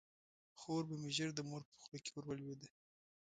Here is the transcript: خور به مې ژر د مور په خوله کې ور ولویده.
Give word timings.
خور 0.59 0.83
به 0.89 0.95
مې 1.01 1.09
ژر 1.17 1.29
د 1.35 1.39
مور 1.49 1.61
په 1.69 1.75
خوله 1.81 1.99
کې 2.03 2.11
ور 2.11 2.25
ولویده. 2.27 2.69